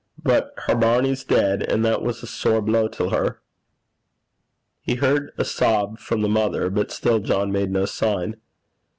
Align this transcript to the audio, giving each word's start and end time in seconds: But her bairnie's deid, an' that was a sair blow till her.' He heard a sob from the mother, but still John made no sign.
But 0.23 0.55
her 0.65 0.73
bairnie's 0.73 1.23
deid, 1.23 1.61
an' 1.61 1.83
that 1.83 2.01
was 2.01 2.23
a 2.23 2.25
sair 2.25 2.59
blow 2.59 2.87
till 2.87 3.11
her.' 3.11 3.39
He 4.81 4.95
heard 4.95 5.31
a 5.37 5.45
sob 5.45 5.99
from 5.99 6.23
the 6.23 6.27
mother, 6.27 6.71
but 6.71 6.89
still 6.89 7.19
John 7.19 7.51
made 7.51 7.69
no 7.69 7.85
sign. 7.85 8.37